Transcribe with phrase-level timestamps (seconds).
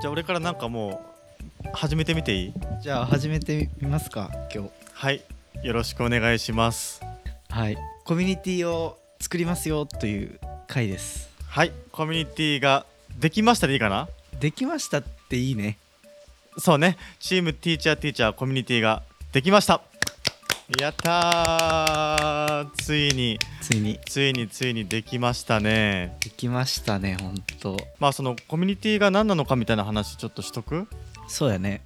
[0.00, 1.00] じゃあ俺からなんかも
[1.64, 2.52] う始めてみていい？
[2.82, 4.70] じゃあ始めてみますか今日。
[4.92, 5.22] はい。
[5.62, 7.00] よろしくお願いします。
[7.48, 7.78] はい。
[8.04, 10.38] コミュニティを作りますよという
[10.68, 11.30] 回です。
[11.48, 11.72] はい。
[11.92, 12.84] コミュニティが
[13.18, 14.08] できましたでいいかな？
[14.38, 15.78] できましたっていいね。
[16.58, 16.98] そうね。
[17.18, 19.02] チームティーチャーティーチャーコミュニティが
[19.32, 19.80] できました
[20.80, 22.70] やったー。
[22.82, 23.38] ついに。
[23.62, 24.00] ついに。
[24.04, 26.16] ついについにできましたね。
[26.18, 27.76] できましたねほんと。
[28.00, 30.88] まあそのコミュニティが何なのかみたいな話ちょっとしとく？
[31.28, 31.82] そうやね。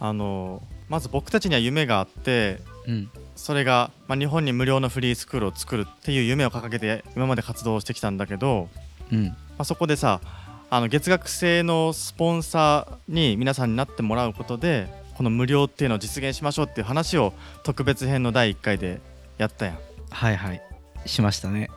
[0.00, 3.10] あのまず僕たちには夢があってうん。
[3.36, 8.68] それが、まあ、日本に無料のフリースクールを作るっていう夢を掲げて今まで活動してきたんだけど、
[9.12, 9.26] うん。
[9.26, 10.20] まあ、そこでさ
[10.68, 19.00] あの月額制のスポンサーに皆さんになってもらうことでこの無料っていうのを実現しましょうっていう話を特別編の第1回で
[19.38, 19.78] やったやん。
[20.10, 20.62] はいはい。
[21.06, 21.70] しましたね。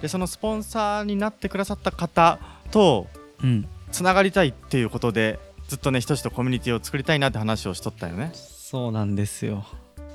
[0.00, 2.38] でそのスポンサーになってくださった方
[2.70, 3.06] と
[3.42, 3.68] うん。
[3.92, 5.38] つながりたいっていうことで
[5.68, 9.64] ずっとねひとしとコミュニティを作りたいなって話をしとったよね、そうなんですよ。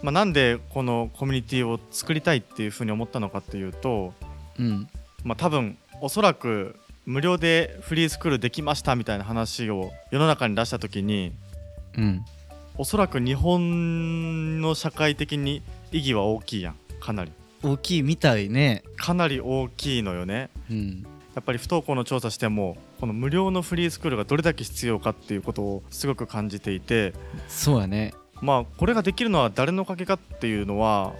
[0.01, 4.13] まあ、なんでこのコミュニティを作りたいっていうふうに思ったのかっていうと
[4.59, 4.89] うん。
[5.23, 11.33] まあ、多分おそらく無料でフリースクールできましたみたいな話を世の中に出した時に
[11.95, 12.25] うん
[12.77, 16.75] おそらく日本の社会的に意義は大きいやん。
[16.99, 17.31] かなり。
[17.63, 18.83] 大きいみたいね。
[18.95, 20.49] かなり大きいのよね。
[20.69, 21.05] うん。
[21.35, 27.13] やっぱり不登校の調査してもこの無料のフリースクールがどれだけ必要かっていうことをすごく感じていて。
[27.47, 28.13] そうやね。
[28.41, 31.13] まあこれができるのは誰のおかげかっていうのは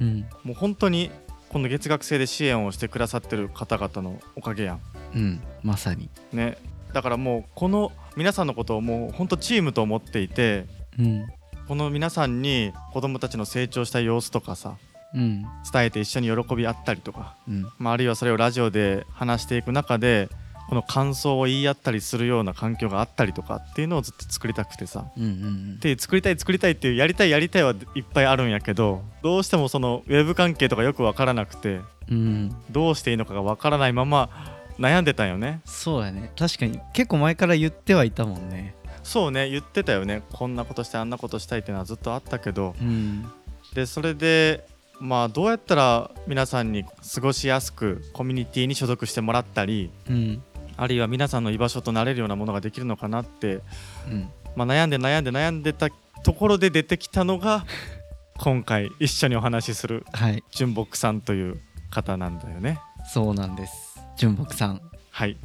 [0.00, 0.26] うん。
[0.44, 1.10] もう本当に
[1.48, 4.80] この月額制で支援をしてくださってる方々のおかげやん。
[5.14, 5.42] うん。
[5.62, 6.08] まさに。
[6.32, 6.56] ね。
[6.92, 10.66] だからもうこの皆さんのことをもう本当チームと思っていて
[11.00, 11.26] うん。
[11.68, 14.76] この皆さんに子供たちの成長した様子とかさ
[15.14, 17.66] うん伝えて一緒に喜び合ったりとか、うん。
[17.78, 20.28] まあ、あるいはそれをラジオで話していく中で
[20.68, 32.54] この感想を言い合ったりするような環境があったりとかっていうのをずっと作りたくてさうんうんで作りたい作りたいっていうやりたいやりたいはいっぱいあるんやけどどうしてもそのウェブ関係とかよく分からなくてうん。
[32.70, 34.30] どうしていいのかが分からないまま
[34.78, 35.60] 悩んでたんよね。
[35.66, 36.32] そうやね。
[36.38, 38.74] 確かに結構前から言ってはいたもんね
[39.10, 40.22] そうね言ってたよね。
[40.32, 42.76] こんなことしてあんなことしたいっていうのはずっとあったけど。
[42.80, 43.28] うん。
[43.74, 44.64] でそれで
[45.00, 50.42] まあどうやったら皆さんに過ごしやすくコミュニティに所属してもらったりうん。
[50.76, 53.62] あるいは皆さんの居場所となれるようなものができるのかなって、
[54.08, 54.30] うん。
[54.54, 55.88] まあ、悩んで悩んで悩んでた
[56.22, 57.66] ところで出てきたのが
[58.38, 60.44] 今回一緒にお話しするはい。
[60.52, 61.60] 純木さんという
[61.90, 62.78] 方なんだよね。
[63.12, 64.00] そうなんです。
[64.16, 64.80] 純木さん。
[65.10, 65.36] はい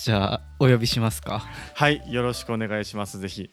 [0.00, 1.42] じゃあお呼びしますか。
[1.74, 3.18] はいよろしくお願いします。
[3.18, 3.50] ぜひ。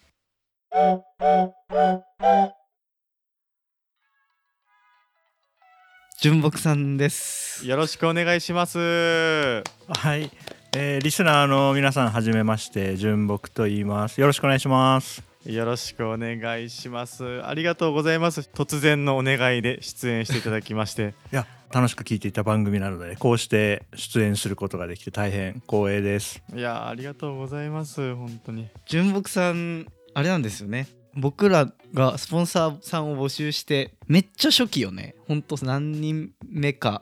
[6.22, 7.66] 純木さんです。
[7.66, 8.78] よろしくお願いします。
[8.78, 10.30] はい、
[10.76, 14.22] えーリスナーの皆さんはじめまして純木と言います。
[14.22, 15.24] よろしくお願いします。
[15.48, 17.44] よろしくお願いします。
[17.44, 18.42] ありがとうございます。
[18.54, 21.16] 突然のお願いで出演していただきまして。
[21.32, 26.42] いや楽しく聞いていた番組なのでこうして出演することができて大変光栄です。
[26.56, 28.16] いやありがとうございます。
[28.16, 28.70] 本当に。
[28.88, 30.88] 純木さんあれなんですよね。
[31.16, 35.16] 僕らがスポンサーさんを募集してめっちゃ初期よね。
[35.28, 37.02] ほんと何人目か。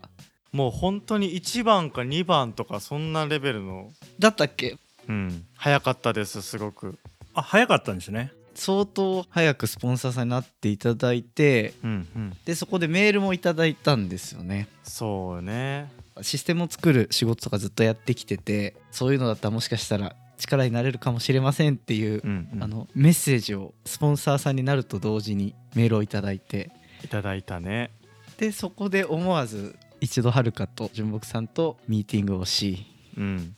[0.51, 3.91] もう本当に1番か2番とかそんなレベルの。
[4.19, 4.77] だったっけ？
[5.09, 5.45] うん。
[5.55, 6.99] 早かったですすごく。
[7.33, 12.37] あ早かったんですね相当早くスポンサーさんになっていただいてうんうん。
[12.45, 14.67] でそこでメールもいただいたんですよね。
[14.83, 15.91] そうね。
[16.21, 26.71] システムを作る仕事とかずっとやってきててそういうのだったらもしかしたら力になれるかもしれませんっていう、うん、うん、あのメッセージをスポンサーさんになると同時にメールをいただいて。
[27.03, 27.91] いただいたね。
[28.37, 32.85] でそこで思わず一度はるかと純木さんとミーティングをし
[33.17, 33.55] うん。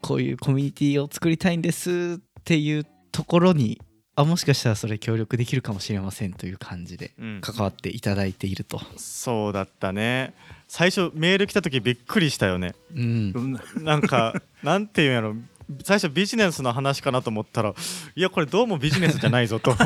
[0.00, 3.80] こういうコミュニティを作りたいんですっていうところに
[4.18, 7.40] あもしかしたらそれ協力できるかもしれませんという感じでうん。
[7.40, 8.80] 関わっていただいていると。
[8.96, 10.34] そうだったね。
[10.66, 12.74] 最初メール来た時びっくりしたよね。
[12.96, 13.32] うん。
[13.76, 14.34] うんなんか
[14.64, 15.36] なんていうんやろ。
[15.84, 17.74] 最初ビジネスの話かなと思ったら
[18.16, 19.76] いやこれどうもビジネスじゃないぞと。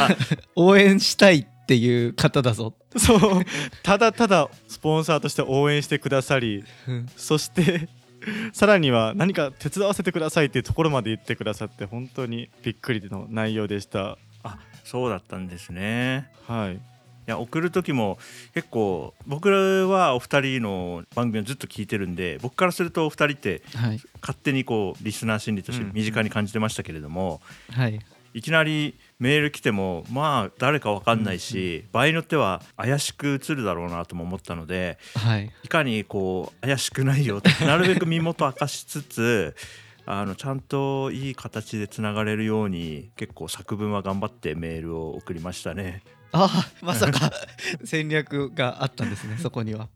[0.56, 2.72] 応援したいっていう方だぞ。
[2.96, 3.44] そう。
[3.82, 7.06] ただただスポンサーとして応援してくださりうん。
[7.18, 7.90] そして
[8.52, 14.18] さらには何か手伝わせてくださいっていうところまで言ってくださって本当にびっくりの内容でした。
[14.42, 16.30] あそうだったんですね。
[16.46, 16.74] はい。
[16.74, 16.78] い
[17.26, 18.18] や送る時も
[18.52, 19.56] 結構僕ら
[19.86, 24.00] はお二人の番組をずっと聞いてるんで僕からするとお二人ってはい。
[24.20, 25.92] 勝手にこうリスナー心理としてうん。
[25.94, 27.98] 身近に感じてましたけれども、はい
[28.34, 35.50] いきなりメール来てもまあ誰か分かんないし、場合によっては怪しく映るだろうなとも思ったのではい。
[35.62, 39.56] いかにこう怪しくないよって なるべく身元明かしつつ
[40.04, 46.02] あのちゃんといい形でつながれるように結構作文は頑張ってメールを送りましたね。
[46.32, 47.30] ああまさか
[47.84, 49.88] 戦略があったんですねそこには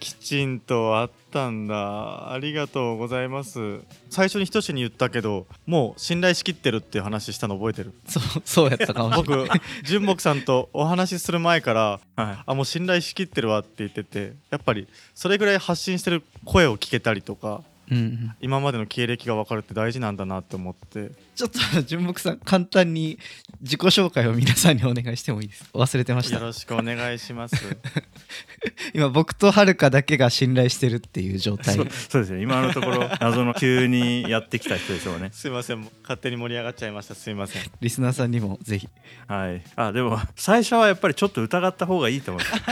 [0.00, 2.32] きちんとあったんだ。
[2.32, 3.80] ありがとうございます。
[4.10, 7.92] 最初にひとしに言ったけどもう信頼しきってるっていう話したの覚えてる？
[8.06, 9.46] そうそうやったかもしれない。
[9.48, 12.38] 僕純木さんとお話しする前からはい。
[12.44, 18.34] あもう信頼しきってるわって言っててやっぱりそれぐらい発信してる声を聞けたりとかうんうん。
[18.40, 23.18] 今までの経歴が分かるって大事なんだなって思ってちょっと純木さん簡単に
[23.60, 25.64] 自己紹介を皆さんにお願いしてもいいです。
[25.64, 26.36] か忘れてました。
[26.36, 27.56] よろしくお願いします。
[28.94, 31.74] 今僕とはるかだけが信頼してるっていう状態。
[31.74, 35.30] そうそうですね今のところ謎の急にやってきた人でしょうね。
[35.32, 35.80] すいません。
[35.80, 37.14] もう勝手に盛り上がっちゃいました。
[37.14, 37.62] すいません。
[37.80, 38.88] リスナーさんにもぜひ。
[39.26, 42.62] はい、あでも最初はやっぱりちょっと疑った方がいいと思います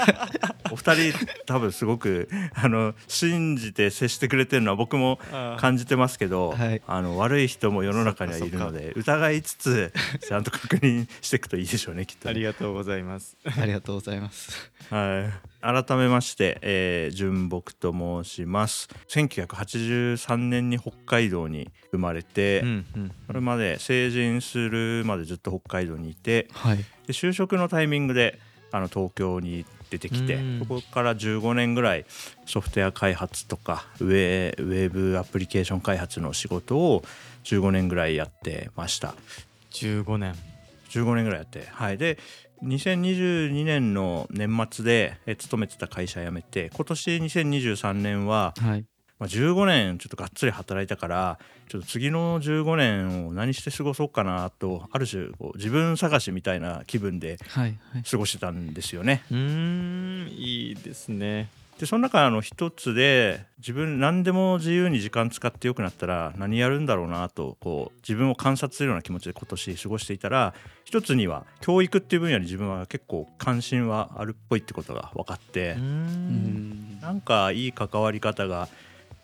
[0.72, 5.18] お二人多分すごくあの信じて接してくれてるのは僕も
[5.58, 6.82] 感じてますけど、はい。
[6.86, 8.92] あの悪い人も世の中にはいるので。
[8.96, 9.92] 疑いつつ
[10.26, 13.36] ちゃんと確認していくといいでしょうねきっとね、ありがとうございます。
[13.44, 14.70] ありがとうございます。
[14.90, 15.30] は
[15.62, 18.88] い、改めまして、えー、純木と申します。
[19.08, 23.12] 1983年に北海道に生まれて、うんうん。
[23.26, 26.78] それまで成人するまでずっと北海道にいてはい。
[26.78, 28.38] で就職のタイミングで
[28.70, 30.58] あの東京に出てきてうん。
[30.60, 32.06] そこから15年ぐらい
[32.46, 37.04] ソフトウェア開発とかウェウェブアプリケーション開発の仕事を
[37.44, 39.14] 15年ぐらいやってました。
[39.72, 40.34] 15年。
[40.90, 41.98] 15年ぐらいやってはい。
[41.98, 42.18] で
[42.62, 48.84] 2022年の年末でえ勤めてた会社辞めて今年2023年は、はい
[49.22, 51.38] まあ、15年ちょっとがっつり働いたから
[51.68, 58.02] ちょっと次の15年を何して過ごそうかなとある種こう自分探しみたいな気分ではいはい。
[58.02, 59.22] 過ごしてたんですよね。
[59.30, 61.48] うーんいいですね。
[61.78, 70.54] でその中の一つで自分何でも自由に時間使ってよくなったら何やるんだろうなとこう自分を観察するような気持ちで今年過ごしていたら
[70.84, 76.98] 一つには教育っていう分野に自分は結構関心はあるっぽいってことが分かってうん。
[77.00, 78.68] なんかいい関わり方が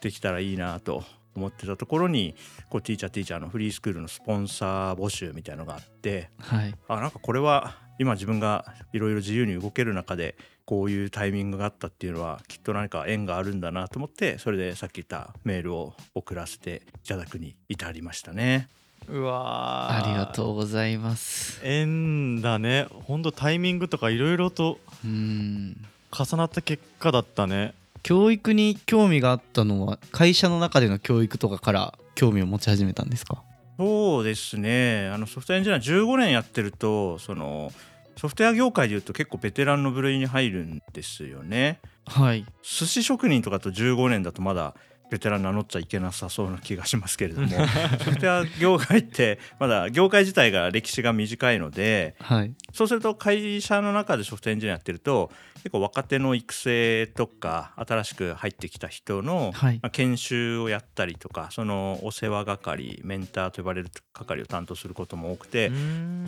[0.01, 1.05] できたらいいなと
[1.35, 2.35] 思ってたところに
[2.69, 6.75] こうティーチャーティーチャーのフリースクールのスポンサー募集みたいのがあってはい。
[6.89, 18.69] あなんかこれは今自分がいろいろ自由に動ける中でこういうタイミングがあったっていうのはきっと何か縁があるんだなと思ってそれでさっき言ったメールを送らせていただくに至りましたね。
[19.09, 20.05] うわー。
[20.05, 21.61] ありがとうございます。
[21.65, 22.87] 縁だね。
[22.91, 25.77] ほんとタイミングとかいろいろとうん。
[26.11, 27.75] 重なった結果だったね
[28.09, 33.43] 教育に興味があったのは会社の中での教育とかから興味を持ち始めたんですか？
[33.79, 35.11] そうですね。
[35.13, 37.71] あのソフトエンジニア15年やってるとその
[38.17, 41.81] ソフトウェア業界でいうと結構ベテランの部類に入るんですよね。
[42.07, 42.47] はい。
[42.63, 44.75] 寿司職人とかと15年だとまだ
[45.11, 47.49] ベテラン名乗っちゃいけなさそうな気がしますけれども
[48.05, 52.55] ソフトウェア業界ってまだ業界自体が歴史が短いのではい。
[52.73, 59.79] そうすると会社の中でソフトエンジニアやってると結構若手の育成とか新しく入ってきた人の、はい。
[59.81, 65.71] まあ研修をやったりとかそのお世話係メンターと呼ばれる係を担当することも多くて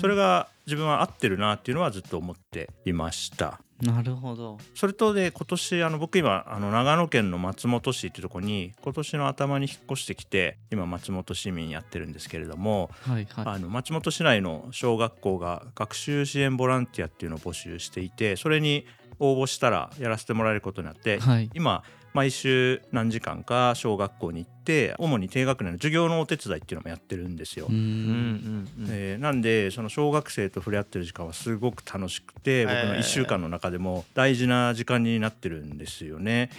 [0.00, 3.60] それがが自分は合ってるなっていうのはずっと思っていました。
[3.80, 4.58] なるほど。
[4.74, 13.44] それとで今年あの僕今あの長野県の松本市っていうところに今年の頭に引っ越してきて今松本市民やってるんですけれども、はいはい。
[13.46, 18.84] あの松本市内の小学校が学習支援ボランティアっていうのを募集していてそれに
[19.20, 21.50] 応募したらやらせてもらえることになって、はい。
[21.54, 27.66] 今毎週何時間か小学校に行って主に低学年の授業のお手伝いっていうのもやってるんですよ。
[27.70, 36.50] えーなんでその小学生と触れ合ってる時間はすごく楽しくて僕の1週間の中でも大事な時間になってるんですよね。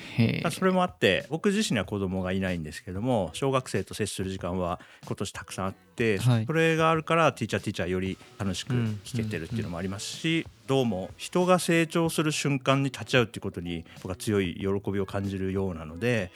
[0.51, 6.45] それもあって僕自身には子供がいないんですけども小学生と接する時間は今年たくさんあって、はい。
[6.45, 16.31] それがあるからティーチャーティーチャーより楽しく聞けてるっていうのもありますし、どうも人が成長する瞬間に立ち会うっていうことに僕は強い喜びを感じるようなので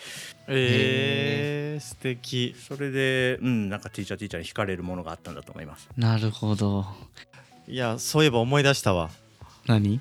[0.48, 2.56] えー、素敵。
[2.58, 5.90] それでうんなんかティーチャーティーチャーに惹かれるものがあったんだと思います。
[5.98, 6.86] なるほど。
[7.68, 9.10] いやそういえば思い出したわ。
[9.66, 10.00] 何？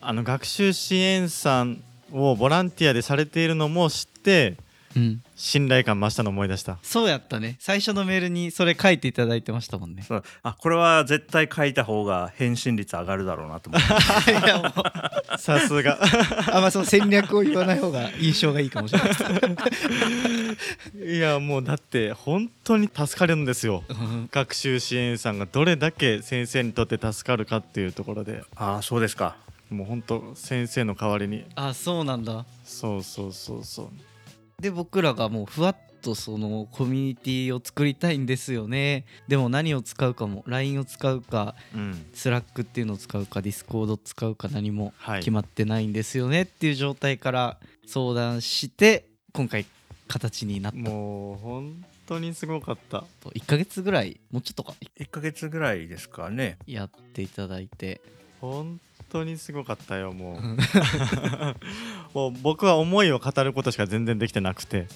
[0.00, 4.56] あの学習支援さんをボランティアでされているのも知って
[4.96, 5.22] うん。
[5.36, 6.78] 信頼感増したの思い出した。
[6.82, 7.56] そうやったね。
[7.60, 10.02] 最初のメールにそれ書いていただいてましたもんね。
[10.02, 10.22] そう。
[10.42, 14.30] あこれは絶対書いた方が返信率上がるだろうなと思って。
[14.32, 14.72] いやもう。
[15.38, 15.98] さすが。
[16.52, 19.08] あまあその戦略を言わない方が印象がいいかもしれない。
[19.08, 19.24] です
[21.14, 23.84] いやもうだって本当に助かるんですよ。
[23.88, 24.28] うん。
[24.32, 28.42] 学習支援さんがどれだけ先生にとって助かるかっていうところで。
[28.56, 29.36] ああそうですか。
[29.70, 31.44] もう本当先生の代わりに。
[31.54, 32.44] あそうなんだ。
[32.64, 33.88] そうそうそうそう
[34.60, 39.04] で僕らがもうふわっとそのコミュニティを作りたいんですよね。
[39.28, 45.20] でも何を使うかも LINE を使うかうん、Slack っていうのを使うか Discord を使うか何もはい。
[45.20, 46.42] 決まってないんですよね。
[46.42, 49.64] っていう状態から相談して今回
[50.08, 50.78] 形になった。
[50.78, 53.04] もう本当にすごかった。
[53.20, 54.74] と1ヶ月ぐらいもうちょっとか。
[54.98, 56.58] 1ヶ月ぐらいですかね。
[56.66, 58.00] やっていただいて。
[58.40, 60.42] 本当にすごかったよもう。
[62.14, 64.86] もう僕は思いを語ることしか全然できてなくて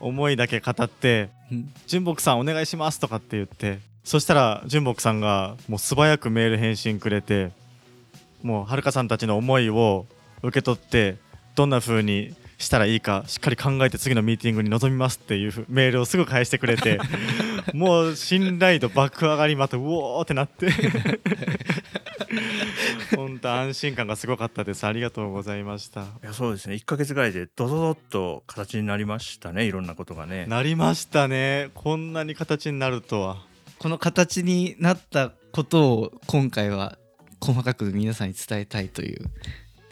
[0.00, 1.30] 思いだけ語って
[1.86, 7.50] 「純木さんお願いします」とかって言ってそしたら純木さんがもう素早くメール返信くれて
[8.42, 10.06] もうはるかさんたちの思いを
[10.42, 11.16] 受け取って
[11.54, 16.98] どんな風にしたらいいかしっかり考えて次のミーティングに臨みますっていうメールをすぐ返してくれて
[17.74, 20.68] もう信頼度爆上がりまたうおーってなって。
[23.16, 24.86] 本当安心感がすごかったです。
[24.86, 26.02] ありがとうございました。
[26.02, 26.74] いやそうですね。
[26.74, 29.64] 1ヶ月ぐらいでドドドッと形になりましたね。
[29.64, 30.46] いろんなことがね。
[30.46, 31.70] なりましたね。
[31.74, 33.42] こんなに形になるとは。
[33.78, 36.98] この形になったことを今回は
[37.40, 39.30] 細かく皆さんに伝えたいという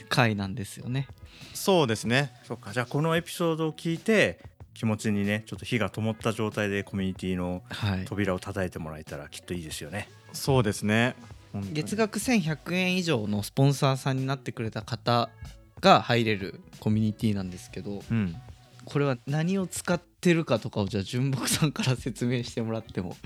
[0.08, 1.08] 回なんですよね。
[1.54, 2.32] そうですね。
[2.44, 2.72] そうか。
[2.72, 4.40] じゃあこのエピソードを聞いて
[4.74, 10.08] 気持ちにねちょっと火が灯った状態でコミュニティのはい、扉を叩いてもらえたらきっといいですよね。
[10.32, 11.16] そうですね
[11.72, 15.30] 月額1100円以上のスポンサーさんになってくれた方
[15.80, 18.34] が入れるコミュニティなんですけどうん。
[18.84, 23.16] これは何を使ってるかとかをじゃあ純木さんから説明してもらっても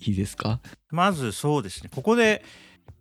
[0.00, 0.60] いいですか？
[0.90, 1.90] まずそうですね。
[1.94, 2.42] ここで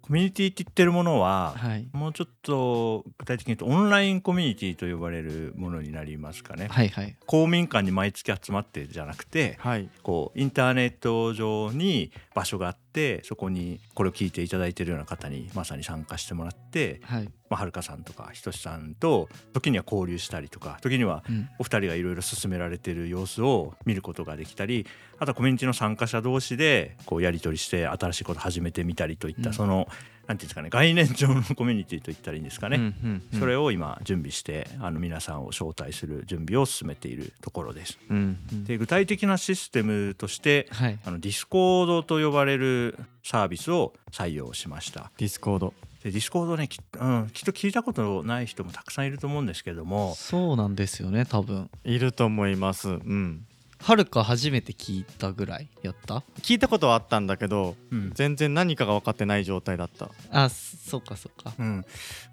[0.02, 1.88] コミュニティって言ってるものははい。
[1.94, 6.68] もうちょっと具体的に言うとオンラインコミュニティと呼ばれるものになりますかね。
[6.70, 7.16] はいはい。
[7.26, 9.90] 公民館に毎月集まってじゃなくてはい。
[10.04, 21.50] こうインターネット上に場所があってそこにこれを聞いていただいているような方にまさに参加してもらって、はい、まあ、はるかさんとかひとしさんと時には交流したりとか時にはうん。
[21.60, 24.86] お二人がいろいろ進められている様子を見ることができたり
[25.20, 29.54] あとはコミュニティの参加者同士でこうやり取りして新しいことを始めてみたりといった、うん。
[29.54, 29.88] その
[30.28, 33.40] なんていうんですかね概念上のコミュニティといったらいいんですかね、うんうんうん。
[33.40, 38.00] それを今準備してあの皆さんを招待する準備を進めているところです。
[38.10, 38.64] うんうん。
[38.64, 41.00] で具体的なシステムとしてはい。
[41.04, 45.12] あの Discord と呼ばれるサービスを採用しました。
[45.18, 45.74] Discord。
[46.04, 50.16] で Discord ねき,、うん、きっと聞いたことない人もたくさんいると思うんですけども。
[50.16, 51.70] そうなんですよね多分。
[51.84, 52.90] いると思います。
[52.90, 53.46] うん
[53.82, 56.24] はるか初めて聞いたぐらいやった？
[56.42, 58.12] 聞いたことはあったんだけどうん。
[58.14, 60.10] 全然何かが分かってない状態だった。
[60.32, 61.54] あそうかそうか。
[61.58, 61.86] うん。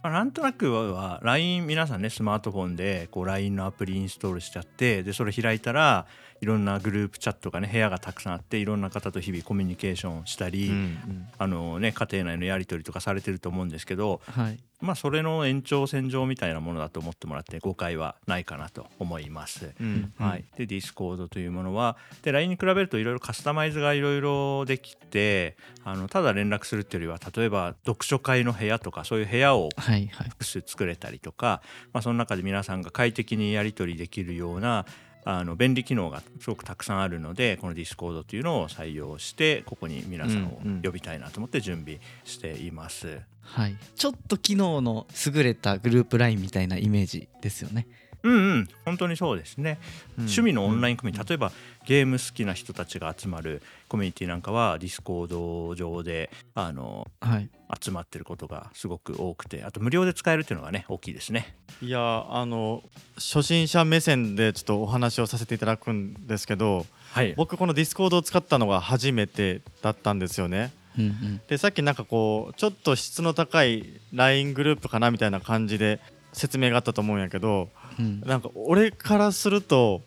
[0.02, 6.06] まあ、なんとなくは LINE 皆さんねスマートフォンでこう LINE のアプリインストールしちゃってでそれ開いたら
[6.40, 14.58] いろんなグループチャットがね部屋がたくさんあっていろんな方と日々コミュニケーションしたり、うんあのね、家庭内のやり取りとかされてると思うんですけど、はい。
[14.80, 19.74] まあ、それの延長線上みたいなものだと思ってもらって誤解はないかなと思います。
[19.80, 30.28] うんはい、で Discord というものはで LINE に比べるといろいろカスタマイズがいろいろできてあのただ連絡するっていうよりは例えば読書会の部屋とかそういう部屋をはいはい。
[30.28, 31.60] 複数作れたりとか、
[31.92, 34.86] まあ、その中で皆さんが快適にやり取りできるような
[35.24, 40.82] あの便利機能がすごくたくさんあるのでこの Discord というのを採用してここに皆さんをうんうん。
[40.82, 43.20] 呼びたいなと思って準備しています。
[43.42, 43.76] はい。
[43.96, 47.86] ちょっと機能の優れたグループ LINE みたいなイメージですよね
[48.22, 48.68] うんうん。
[48.84, 49.78] 本当にそうですね、
[50.16, 50.24] うん。
[50.24, 51.28] 趣味のオンラインコミュニティ。
[51.28, 51.52] 例えば
[51.86, 57.48] ゲーム好きな人たちが集まるコミュニティなんかは Discord 上であのはい。
[57.82, 61.54] 集まってることがすごく多くてあと無料で使えるっていうのがね大きいですね。
[61.82, 62.82] いやあの
[63.16, 70.72] 初心者目線でちょっとお話をさせていただくんですけどはい、僕この Discord を使ったのが初めてだったんですよね。
[70.98, 71.40] うんうん。
[71.48, 76.00] でさっきなんかこうちょっと質の高い LINE グループかなみたいな感じで
[76.38, 77.68] 説明があったと思うんやけど
[77.98, 78.20] うん。
[78.20, 80.02] なんか俺からすると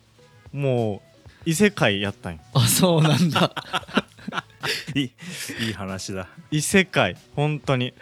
[0.52, 1.02] も
[1.46, 2.40] う異世界やったんよ。
[2.54, 3.52] あそうなんだ。
[4.94, 5.10] いい
[5.66, 6.28] いい話だ。
[6.50, 7.16] 異世界。
[7.34, 7.94] 本当に。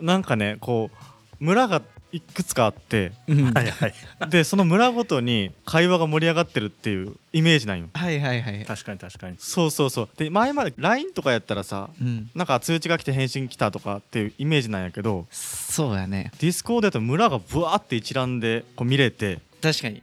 [0.00, 3.52] なんかねこう村がいくつかあってうん。
[3.52, 3.94] はいはい。
[4.28, 7.88] でその村ごとに会話が盛り上がってるっていうイメージなんよ。
[7.94, 8.64] はいはいはい。
[8.64, 9.36] 確かに確かに。
[9.38, 10.08] そうそうそう。
[10.16, 12.30] で前まで LINE とかやったらさうん。
[12.34, 16.30] なんか通知が来て返信来たとかっていうイメージなんやけどそうやね。
[16.38, 20.02] Discord やと村がブワーって一覧でこう見れて確かに。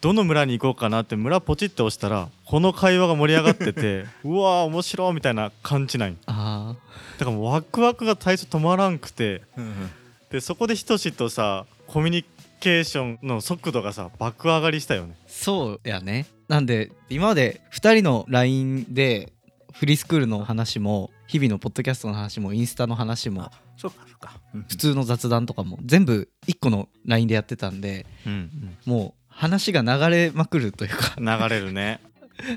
[0.00, 6.76] どの村に行こうかなって村ポチって押したらこの会話が盛り上がってて うわー面白いみたいな感じなんだか
[7.24, 9.90] らもうワクワクが最初止まらんくてうんうん
[10.30, 12.24] でそこでひとしとさコミュニ
[12.60, 15.16] ケーションの速度がさ爆上がりしたよね。
[15.26, 16.26] そうやね。
[16.48, 19.32] なんで今まで2人の LINE で
[19.72, 24.32] フリースクールの話も日々のポッドキャストの話もインスタの話もそうかそうか。
[24.54, 28.76] うん普通の雑談とかも全部1個の LINE でやってたんでうん。
[28.84, 31.14] もう話が流れまくるというか。
[31.18, 32.00] 流れるね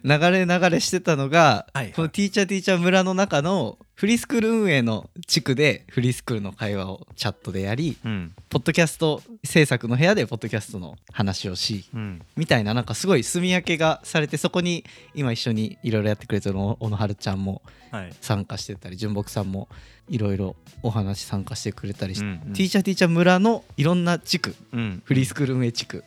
[0.03, 1.93] 流れ流れしてたのが、はいはい。
[1.93, 8.33] このティーチャーティーチャー村の中のフリースクール運営の地区でフリースクールの会話をチャットでやりうん。
[8.49, 12.21] ポッドキャスト制作の部屋でポッドキャストの話をしうん。
[12.35, 17.61] みたいななんかすごい住み分けがされてそこに今一緒にいろいろやってくれてる小野春ちゃんも
[17.91, 18.13] はい。
[18.21, 19.67] 参加してたり純木さんも
[20.09, 22.53] いろいろお話参加してくれたりして、うんうん。
[22.53, 25.01] ティーチャーティーチャー村のいろんな地区うん。
[25.05, 26.03] フリースクール運営地区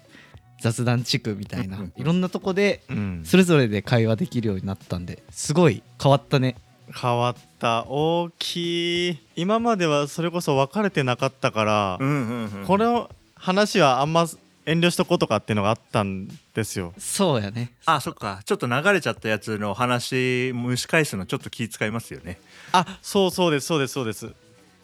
[0.64, 3.22] 雑談地区みたいなうんいろんなとこでうん。
[3.26, 6.56] それぞれで会話できるようになったんですごい変わったね。
[6.90, 7.84] 変わった。
[7.86, 9.18] 大きい。
[9.36, 12.66] 今まではそれこそ分かれてなかったから、うんうんうん。
[12.66, 14.26] この話はあんま
[14.64, 16.94] 遠慮しとこうとかっていうのがあったんですよ。
[16.96, 17.72] そうやね。
[17.84, 18.40] あそっか。
[18.46, 22.38] ちょっと流れちゃったやつの話蒸し返すのちょっと気遣いますよね。
[22.72, 24.32] あそうそうですそうですそうです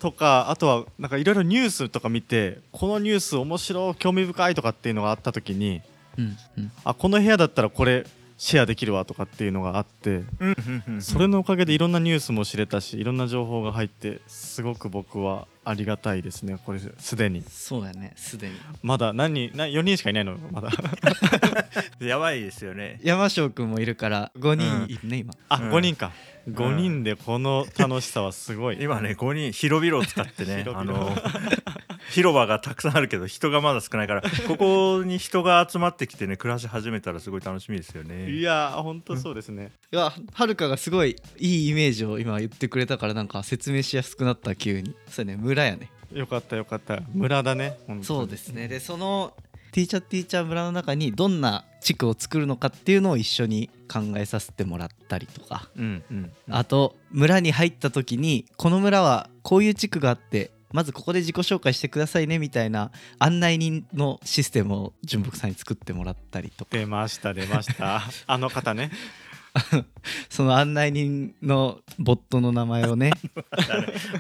[0.00, 5.83] とかあとはなんかいろいろニュースとか見てこのニュース面白い興味深いとかっていうのがあった時に
[6.19, 6.73] うんうん。
[6.85, 17.42] あこの部屋だったらこれシェアできるわとかっていうのがあってうんうんうんそれのおかげでいろんなニュースも知れたしいろんな情報が入ってすごく僕はありがたいですねこれすでに。
[17.47, 18.54] そうやねすでに。
[18.83, 20.38] まだ何人な4人しかいないの？
[20.50, 20.71] まだ。
[22.00, 22.99] やばいですよね。
[23.04, 25.35] 山椒くんもいるから5人いるね、今。
[25.50, 25.71] あ、うん。
[25.73, 26.12] 5人か
[26.49, 28.78] 5人でこの楽しさはすごい。
[28.80, 31.14] 今ね5人広々を使ってね あの
[32.11, 39.70] 広場がたくさんあるけど人がまだ少ないからここに人が集まってきてね暮らし始めたらすごい楽しみですよいねやーほんとそうですね。
[39.92, 44.94] いやはるかがすごいいいイメージを今言ってくれたからなんか説明しやすくなった急に。
[45.09, 45.90] そうやね村やね。
[46.12, 47.00] よかったよかった。
[47.14, 48.66] 村だねそうですね。
[48.66, 49.35] でその
[49.72, 66.70] ティーチャーティーチャー村の中にどんな地区を作るのかっていうのを一緒に考えさせてもらったりとか、うんうんあと村に入った時にこの村はこういう地区があってまずここで自己紹介してくださいねみたいな案内人のシステムを純木さんに作ってもらったりとか。
[66.76, 68.02] 出ました出ました。
[68.26, 68.90] あの方ね。
[70.28, 73.10] その案内人のボットの名前をね。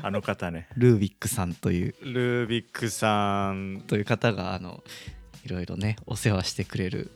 [0.02, 0.68] あの方ね。
[0.76, 1.94] ルービックさんという。
[2.02, 3.84] ルービックさん。
[3.86, 4.82] という方があの
[5.44, 7.10] いろいろねお世話してくれる。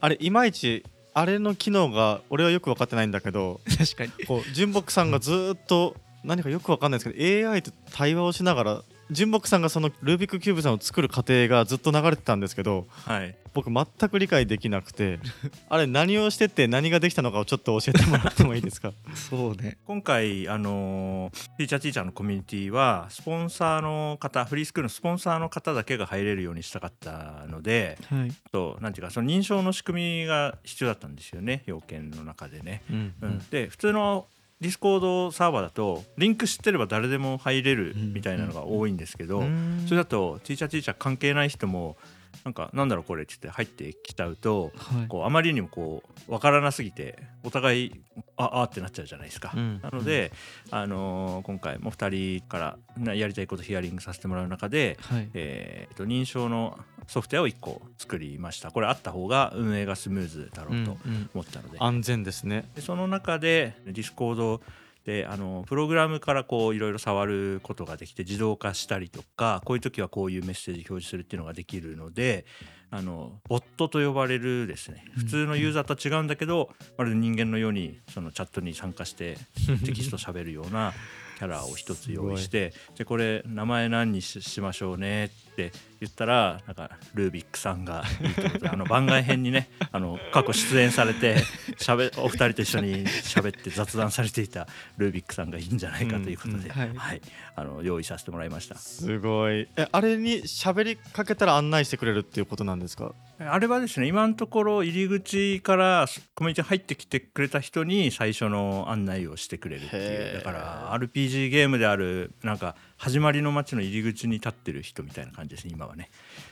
[0.00, 4.26] あれいまいちあれの機能が俺はよく分かってないんだけど確かに。
[4.26, 8.82] こう純木さんがずーっと何かよく分かんないですけど AI と対話をしながら
[9.12, 13.36] 純木さんがそのルービックキューブさんを作る過程がずっと流れてたんですけどはい。
[13.54, 15.18] 僕全く理解できなくて
[15.68, 18.92] あれ何をしてて何ができたのかをちょっと教えてもらってもいいですか？
[19.14, 19.76] そうね。
[19.86, 28.32] 今回あのーティーチャーティーチャーのコミュニティはスポンサーの方フリースクールのスポンサーの方だけが入れるようにしたかったのではい。
[28.52, 32.82] となんていうかその認証の仕組みが必要だったんですよね要件の中でね。
[32.90, 33.14] うん。
[33.20, 33.38] うん。
[33.50, 34.26] で普通の
[34.62, 39.42] Discord サーバーだとリンク知ってれば誰でも入れるみたいなのが多いんですけど、
[39.86, 41.96] それだと Teacher Teacher 関係ない人も
[42.44, 45.08] なんかなんだろうこれって言って入ってきちゃうとはい。
[45.08, 48.00] こうあまりにもこう分からなすぎてお互い
[48.36, 49.52] ああってなっちゃうじゃないですか。
[49.54, 49.80] うん。
[49.82, 50.32] なので、
[50.70, 55.30] あのー今回も2人からなやりたいことヒアリングさせてもらう中で、はい。
[55.34, 58.70] えーと認証のソフトウェアを1個作りました。
[58.70, 61.30] これあった方が運営がスムーズだろうとうん。
[61.34, 62.68] 思ったので,、安全ですね。
[62.74, 64.60] でその中で Discord
[65.04, 72.44] であのプログラムからこういろいろ触ることができて自動化したりとかこういう時はこういうメッセージ表示するっていうのができるので
[72.90, 79.38] あのボットと呼ばれるですね普通のユーザーとは違うんだけどまるで人間のようにそのチャットに参加して
[79.84, 80.92] テキスト喋るような
[81.38, 91.36] キャラを一つ用意して でこれ名前何にししましょうねって言ったらなんかルービックさんがいいということであの番外編にねあの過去出演されて
[91.78, 96.92] しゃべお二人と一緒に喋って雑談されていたルービックさんがいいんじゃないかということで、うんはい。
[96.94, 97.20] はい、
[97.54, 98.74] あの用意させてもらいました。
[98.76, 99.68] すごい。
[99.76, 103.14] えあれに喋りかけたら案内してくれるっていうことなんですか？
[103.38, 110.34] あれはですね今のところ入り口からコミュニティ入ってきてくれた人に最初の案内をしてくれるっていう。
[110.34, 116.08] だから RPG ゲームであるなんか始まりの街の入り口に立ってる人みたいな感じですね今はね。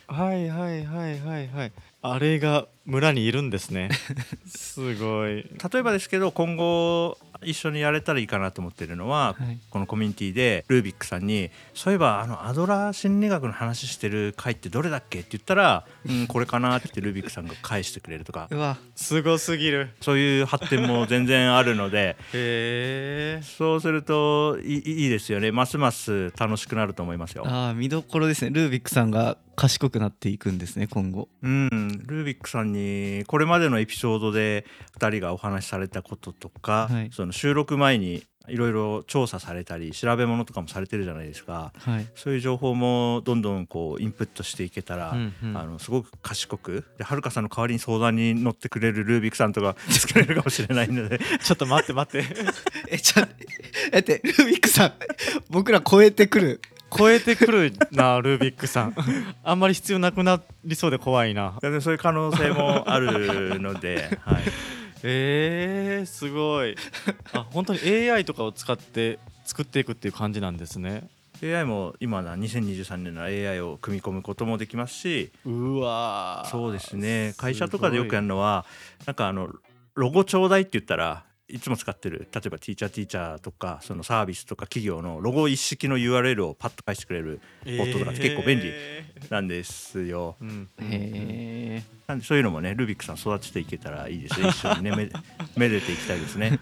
[0.09, 1.73] はいはいはいはいはい。
[2.03, 3.89] あれが村にいるんですね。
[4.47, 5.45] すごい。
[5.45, 9.59] 例えばですけど今後一緒にやれたらいいかなと思ってるのは、はい。
[9.71, 18.49] このコミュニティでルービックさんに「そういえばあのアドラー心理学の話してる回ってどれだっけ?」って言ったら「うんこれかな」って言ってルービックさんが返してくれるとか。
[18.51, 19.91] うわすごすぎる。
[20.01, 22.17] そういう発展も全然あるので。
[22.35, 25.53] へえそうするといいいいですよね。
[25.53, 27.45] ますます楽しくなると思いますよ。
[27.47, 28.51] あー見どころですね。
[28.51, 31.29] ルービックさんが賢くなっていくんですね今後。
[31.43, 34.65] うん、ルービックさんにこれまでのエピソードで
[34.99, 37.11] 2人がお話しされたこととか、はい。
[37.13, 41.75] その収録前にいろいろ調査されたり調べ物とかもされてるじゃないですか。
[41.77, 42.07] はい。
[42.15, 45.57] そういう情報もどんどんこうインプットしていけたら、うんうん。
[45.59, 51.21] あのすごく賢くではるかさんの代わりに相談に乗ってくれるルービックさんとか作れるかもしれないので。
[51.45, 52.27] ちょっと待って待って。
[52.89, 53.27] えちょ
[53.93, 54.93] えってルービックさん
[55.51, 56.61] 僕ら超えてくる
[56.97, 58.95] 超えてくるなルービックさん。
[59.45, 61.59] あんまり必要なくなりそうで怖いな。
[61.61, 64.43] そういう可能性もあるので、 はい、
[65.03, 66.77] えー、すごい。
[67.33, 71.09] あ本当に AI とかを使って作っていくっていう感じなんですね。
[71.43, 76.51] AI も今な2023年の AI を組み込むこともできますしうわー。
[76.51, 77.35] そうですね。
[77.39, 78.67] 会社とかでよくやるのは
[79.07, 79.49] なんかあの
[79.95, 90.37] ロゴちょうだいって言ったらいつも使ってる例えばティーチャーティーチャーとかそのサービスとか企業のロゴ一式の URL をパッと返してくれるボットとかって結構便利えなんですよ。
[90.41, 90.69] ーうん。
[90.81, 94.49] へえなんでそういうのもねルビックさん育てていけたらいいですね。
[94.49, 95.09] 一緒にねめ
[95.57, 96.59] めでていきたいですね。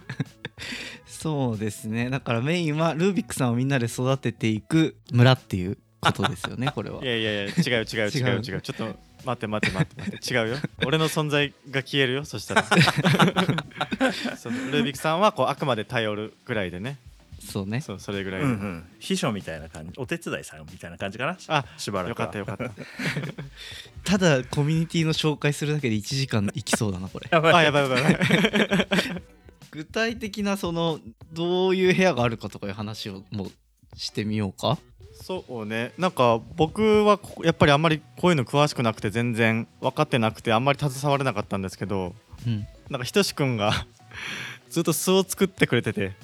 [1.07, 2.11] そうですね。
[2.11, 7.03] だからメインはルービックさんをみんなで育てていく村っていうことですよねこれは。
[7.05, 7.53] いやいやいや違う
[7.85, 8.43] 違う違う違う。
[8.43, 8.61] 違う。
[8.61, 10.35] ちょっと待って待って待って待って。
[10.35, 10.57] 違うよ。
[10.87, 12.63] 俺の存在が消えるよそしたら。
[14.37, 16.99] そうルービックさんはこうあくまで頼るぐらいでね。
[17.41, 17.81] そうね。
[17.81, 19.93] そうそれぐらいで、うんうん、秘書みたいな感じ。
[19.97, 21.37] お手伝いさんみたいな感じかな。
[21.49, 22.27] あしばらくは。
[22.27, 22.71] よかったよかった。
[24.05, 27.29] ただコミュニティの紹介するだけで1時間いきそうだなこれ。
[27.31, 29.23] やばいあやばいやばいやばい。
[29.71, 30.99] 具体的なその
[31.33, 33.53] どういう部屋があるかとかいう話をもう
[33.99, 34.79] してみようか
[35.29, 35.93] そうね。
[35.99, 42.15] なんか僕はこやっぱりあんまりこういうの詳しくなくて全然分かってなくてあんまり携われなかったんですけど
[42.47, 42.67] うん。
[42.89, 43.87] なんかひとしくんが
[44.71, 46.17] ずっと巣を作ってくれてて。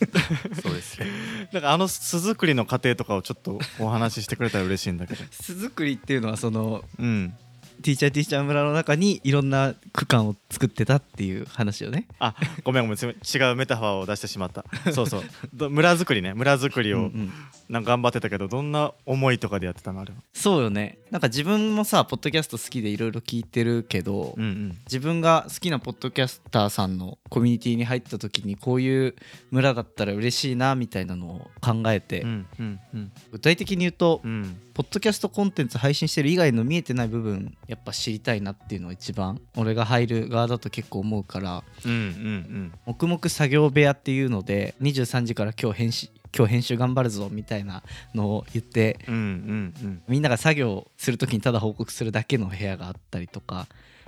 [0.62, 1.06] そうですね。
[1.52, 5.22] なんかあの巣作りの過程とかをちょっとお話ししてくれたら嬉しいんだけど。
[5.32, 7.36] 巣作りっていうのはそのうん
[7.82, 12.06] ティーチャーティーチャー村の中にいろんな区間を作ってたっていう話よね。
[12.18, 13.12] あごめんごめん違
[13.52, 14.64] うメタファーを出してしまった。
[14.92, 15.22] そうそう。
[15.52, 16.34] ど村作りね。
[16.34, 17.32] 村作りをうんうん。
[17.68, 20.18] なんか頑張ってたけどどんな思いとかでやってたのあれは？
[20.32, 20.98] そうよね。
[21.10, 24.78] なんか自分もさポッドキャスト好きでいろいろ聞いてるけど、うんうん。
[24.86, 29.14] 自分が好きなポッドキャスターさんのコミュニティに入った時にこういう
[29.50, 33.12] 村だったら嬉しいなみたいなのを考えて、うんうんうん。
[33.32, 34.56] 具体的に言うと、うん。
[34.74, 47.82] ポッドキャストコンテンツ配信してる以外の見えてない部分やっぱ知りたいなっていうのが一番俺が入る側だと結構思うからうんうん黙々作業部屋っていうので23時から今日編集今日編集頑張るぞみたいな
[48.14, 50.02] のを言ってうんうんうん。
[50.08, 53.66] みんなが作業する時にただ報告するだけの部屋があったりとか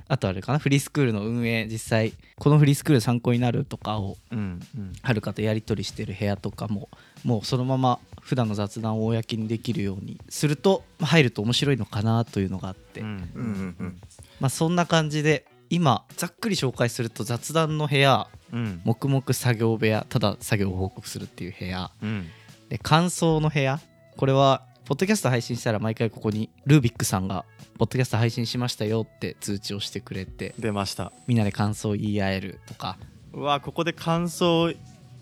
[0.09, 4.93] あとあれかなフリースクールの運営実際このフリースクール参考になるとかをうんうん。
[5.03, 6.89] はるかとやり取りしてる部屋とかも
[7.25, 13.01] もうそのまま普段の雑談を公にできるようにするとまあ入ると面白いのかなというのがあって、
[14.41, 18.81] まあそんな感じで今ざっくり紹介すると雑談の部屋うん。
[18.85, 21.91] 黙々作業部屋ただ作業を報告するっていう部屋。
[22.03, 22.29] うん。
[22.69, 23.81] で感想の部屋
[24.17, 27.45] これはポッドキャスト配信したら毎回ここにルービックさんが
[27.79, 31.13] ポッドキャスト配信しましたよって通知をしてくれて出ました。
[31.27, 32.99] みんなで感想を言い合えるとか。
[33.33, 34.73] うわここで感想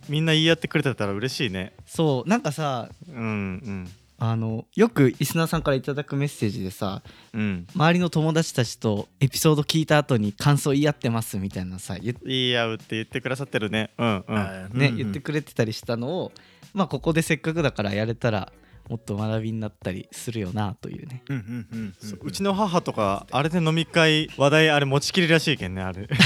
[0.08, 1.72] みんな言い合ってくれてたら嬉しいね。
[1.86, 3.90] そうなんかさうんうん。
[4.16, 7.66] あのよくリスナーさんからいただくメッセージでさうん。
[7.74, 13.90] 周りの友達たちとエピソード聞いた後に感想言い合ってますみたいなさ言,、言い合うって言ってくださってるね。
[13.98, 14.36] うんうん。
[14.36, 14.96] あねうんうん。
[14.96, 16.32] 言ってくれてたりしたのを
[16.72, 18.52] まあここでせっかくだからやれたら
[18.88, 21.22] もっと学びになったりするよなというね。
[21.28, 21.42] うんうん。
[21.72, 21.94] うんうん。
[21.98, 26.08] そううちの母とかあれで飲み会話題あれ持ちきりらしいけんねあれ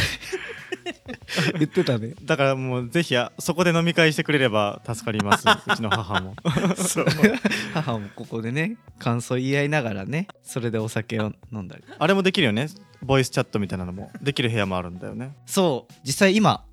[1.58, 2.14] 言ってたね。
[2.22, 5.44] だからもうぜひあそこで飲み会してくれれば助かります。
[5.66, 6.34] うちの母も。
[6.76, 7.06] そう。
[7.74, 11.84] 母もここでね感想言い合いながらねそれでお酒を飲んだり。
[11.98, 12.68] あれもできるよね。
[13.02, 14.10] ボイスチャットみたいなのも。
[14.22, 15.36] できる部屋もあるんだよね。
[15.46, 15.94] そう。
[16.04, 16.64] 実際今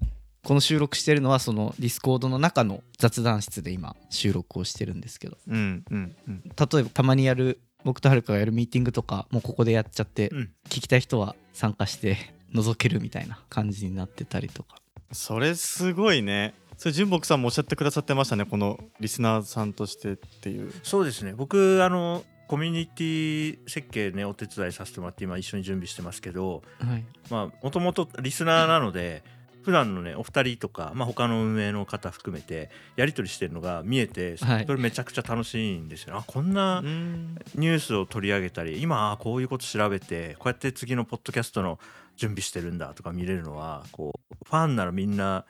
[0.44, 5.38] この収録してるのはその Discord の中の雑談室で今収録をしてるんですけど。
[5.48, 6.44] うんうんうん。
[6.44, 10.52] 例えばたまにやる僕とはるかがやるミーティングとかもうここでやっちゃって、うん。
[10.70, 12.18] 聞きたい人は参加して
[12.56, 14.78] 覗けるみたいな感じになってたりとか。
[15.12, 16.54] それすごいね。
[16.78, 20.74] それ純木さんもおっしゃってくださってましたねこのリスナーさんとしてっていう。
[20.84, 21.34] そうですね。
[21.34, 27.04] 僕あのコミュニティ設計ねお手伝いさせてもらって今一緒に準備してますけどはい。
[27.30, 29.24] まあもともとリスナーなので
[29.66, 34.66] 普段のねお二人とか、まあ、他の運営の方含めてやり取りしてるのが見えてそはい。
[34.68, 37.36] れめちゃくちゃ楽しいんですよ、あこんなうん。
[37.56, 41.80] ニュースを取り上げたり今あこういうこと調べてこうやって次のポッドキャストの
[42.16, 45.46] 準備してるんだとか見れるのはこうファンならみんな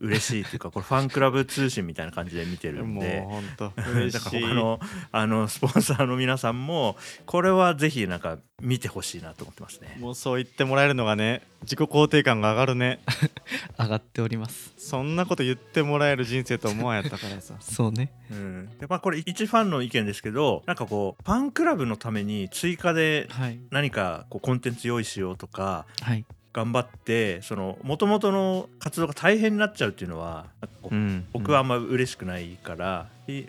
[0.00, 3.20] 嬉しいっていうかこれファンクラブ通信みたいな感じで見てるんもうで。
[3.20, 4.30] 本当だ嬉しい。
[4.30, 4.80] から他の
[5.12, 9.96] あのスポンサーの皆さんもこれはぜひなんか見てほしいなと思ってますね。
[10.00, 13.00] もうそう言ってもらえるのがね自己肯定感が上がるね。
[13.78, 14.72] 上がっております。
[14.78, 17.56] そんなこと言ってもらえる人生と思わんやったからさ。
[17.60, 18.10] そうね。
[18.30, 23.60] うん、でまあこれ一ファンの意見ですけどなんかこうファンクラブのために追加ではい。
[23.70, 30.46] 何かこうコンテンツ用意しようとかはい頑張ってその元々の活動が大変になっちゃうっていうのは
[30.84, 33.08] ううん僕はあんま嬉しくないから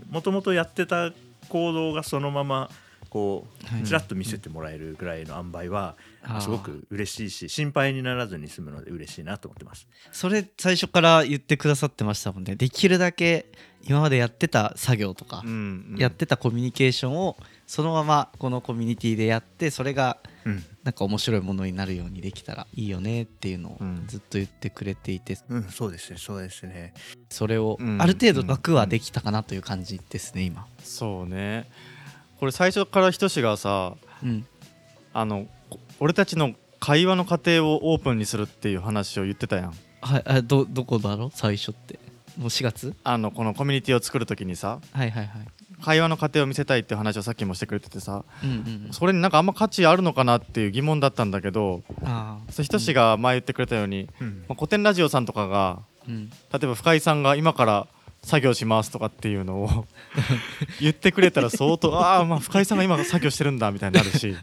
[0.09, 1.11] もともとやってた
[1.49, 2.69] 行動がそのまま
[3.11, 3.81] こはい。
[3.81, 5.97] うちらっと見せてもらえるぐらいの塩梅は
[6.39, 9.87] すごく嬉しいし心配にならずに済むので嬉しいなと思ってます。
[10.13, 12.55] それ最初から言ってくださってましたもんね。
[12.55, 13.51] できるだけ
[13.83, 15.95] 今までやってた作業とか、うん。
[15.99, 17.35] やってたコミュニケーションを
[17.67, 25.37] そのままこのコミュニティでやってそれがうんなんか面白いものになるようにできたらいいよねっていうのをうんずっと言ってくれていて。
[25.49, 26.93] うん、そうですねそうですね。
[27.29, 28.01] それをうん。
[28.01, 30.65] ある程度額はできたかなという感じですね今。
[30.83, 31.69] そうね。
[32.39, 34.45] これ最初からひとしがさうん。
[35.13, 39.73] あのこ俺たちの会話の過程をオープンにするっていう話を言ってたやん。
[40.01, 41.31] はいあどどこだろう？
[41.33, 41.99] 最初って。
[42.37, 42.95] もう4月？
[43.03, 44.79] あのこのコミュニティを作る時にさ。
[44.93, 45.47] はいはいはい
[45.81, 48.93] 会話の過程を見せたいっていう話をさっきもしてくれててさうんうんうん。
[48.93, 51.83] それになんかあんま価値あるのかなっていう疑問だったんだけど
[52.49, 54.45] ひとしが前言ってくれたように、うん。
[54.47, 56.29] まあ、古典ラジオさんとかがーうん。
[56.29, 57.87] 例えば深井さんが今から
[58.23, 59.85] 作業しますとかっていうのを
[60.79, 64.35] 言ってくれたら相当ああまあ深井さんが今作業してるんだみたいになるし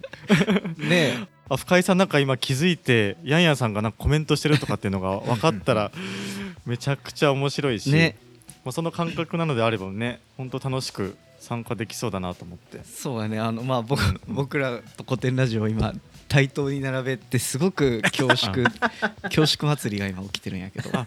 [0.78, 5.92] ねあ深井さんなんか今気づいてヤンヤンさんがなんかコメントしてるとかっていうのが分かったら
[6.66, 8.16] めちゃくちゃ面白いし、ね。
[8.64, 12.80] まあ、その感覚なのであればね本当楽しく参加できそうだなと思って。
[12.84, 13.38] そうやね。
[13.38, 15.92] あのまあ僕僕らと古典ラジオを今
[16.28, 18.66] 対等に並べてすごく恐縮
[19.22, 20.90] 恐縮祭りが今起きてるんやけど。
[20.98, 21.06] あ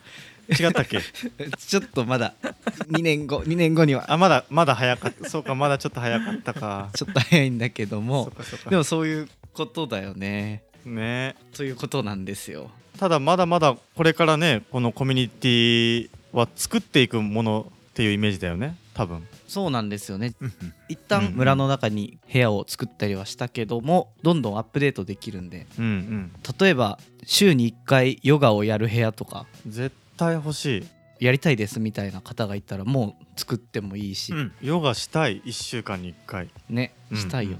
[0.49, 0.99] 違ったっけ？
[1.57, 2.33] ちょっとまだ
[2.89, 4.11] 2年後2年後には。
[4.11, 5.29] あまだまだ早かった。
[5.29, 6.89] そうかまだちょっと早かったか。
[6.95, 8.31] ちょっと早いんだけどそも
[8.69, 10.63] でもそういうことだよね。
[10.85, 11.35] ね。
[11.53, 12.71] ということなんですよ。
[12.99, 20.33] ただまだまだこれからねこのコミュニティは作っていくものっていうイメージだよね多分そうなんですよね。
[20.39, 20.73] うんうん。
[20.87, 26.31] 一旦村の中に部屋を作ったりはしたけどもどんどんアップデートできるんでうんうん。
[26.57, 30.87] 例えば週に1回ヨガをやる部屋とか絶対欲しい。
[31.19, 34.53] やりたいですみたいな方がいたらもう作ってもいいし、うん。
[34.61, 35.41] ヨガしたい。
[35.41, 36.49] 1週間に1回。
[36.69, 37.59] ねうんしたいよね、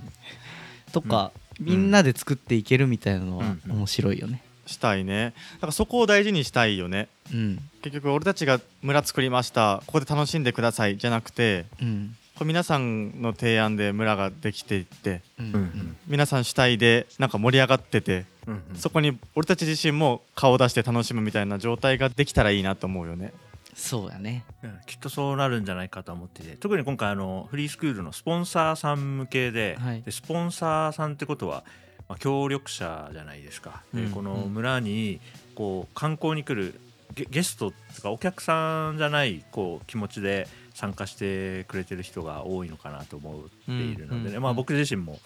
[0.93, 3.71] とか、みんなで作っていけるみたいなのはうん。
[3.73, 5.33] 面白いよねしたいね。
[5.55, 7.07] だからそこを大事にしたいよね。
[7.33, 7.59] うん。
[7.81, 9.81] 結局俺たちが村作りました。
[9.85, 10.97] ここで楽しんでください。
[10.97, 12.15] じゃなくてうん。
[12.35, 15.95] これ皆さんの提案で村ができていってうん。
[16.07, 18.75] 皆さん主体でなんか盛り上がっててうんうん。
[18.75, 23.33] そこに俺たち自身も顔を出して楽しむみたいな状態ができたらいいなと思うよね。
[23.73, 24.43] そうやね。
[24.63, 24.79] うん。
[24.85, 30.01] きっとそうなるんじゃないかと思ってて特に今回あのフリースクールのスポンサーさん向けで,、はい。
[30.01, 31.63] でスポンサーさんってことは、
[32.11, 33.83] まあ、協力者じゃないですか。
[33.93, 35.21] でうんこの村に
[35.55, 36.77] こう観光に来る
[37.13, 44.43] ゲゲストとかお客さんじゃないこう気持ちで参加してくれてる人が多いのかなと思っているのでね、うんうん。
[44.43, 45.19] まあ、僕自身も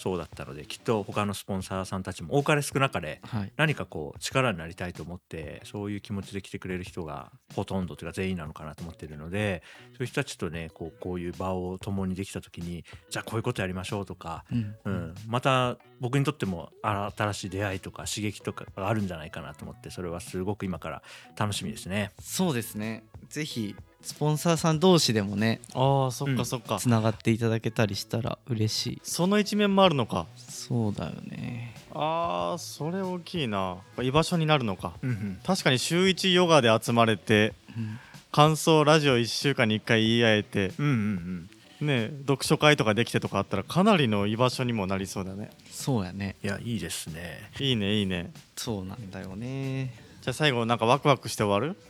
[0.00, 3.52] そうだったのできっと他のスポンサーさんたちも多かれ少なかれはい。
[3.58, 14.74] 何かこう力になりたいと思ってそういう気持ちで来てくれる人がほとんどというか全員なのかなと思ってるのでそういう人たちとねこうこういう場を共にできた時にじゃあこういうことやりましょうとか、うん。
[14.86, 21.02] うん、また僕にとっても新しい出会いとか刺激とかがあるんじゃないかなと思ってそれはすごく今から
[21.36, 22.12] 楽しみですね。
[22.22, 23.04] そうですね。
[23.28, 29.00] ぜひスポンサーさん同士でもねああそっうんかそっか、つながっていただけたりしたら嬉しい。
[29.04, 30.26] その一面もあるのか。
[30.36, 31.74] そうだよね。
[31.92, 33.78] あーそれ大きいな。
[34.02, 34.92] 居場所になるのか。
[35.02, 35.40] うんうん。
[35.44, 37.98] 確かに週1ヨガで集まれてうん。
[38.32, 41.48] 感想ラジオ1週間に1回言い合えてうんうん
[41.80, 41.86] うん。
[41.86, 45.50] ね読書会とかできてとかあったらかなりの居場所にもなりそうだね。
[45.70, 46.36] そうやね。
[46.42, 47.50] いやいいですね。
[47.58, 48.32] いいねいいね。
[48.56, 51.80] そうなんだよねじゃあ最後なんかワクワクして終わる？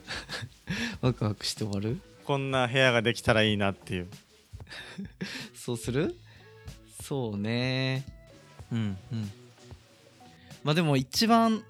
[1.01, 1.99] ワクワクして終わる？
[2.25, 4.07] こんな部屋ができたらいいなっていう。
[5.53, 6.15] そうする？
[7.01, 8.05] そうね。
[8.71, 8.97] うん。
[9.11, 9.31] うん。
[10.63, 11.63] まあでも一番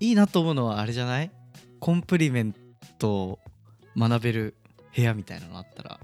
[0.00, 1.30] いいなと思うのはあれじゃない？
[1.80, 2.54] コンプリメン
[2.98, 3.38] トを
[3.96, 4.54] 学べる
[4.96, 6.00] 部屋みたいなのあったら